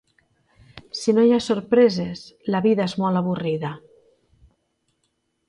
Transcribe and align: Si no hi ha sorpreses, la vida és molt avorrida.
Si 0.99 1.13
no 1.17 1.25
hi 1.27 1.33
ha 1.35 1.39
sorpreses, 1.47 2.23
la 2.55 2.63
vida 2.67 2.89
és 2.93 2.97
molt 3.03 3.21
avorrida. 3.21 3.73